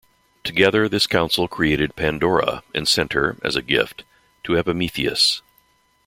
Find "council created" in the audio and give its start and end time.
1.05-1.95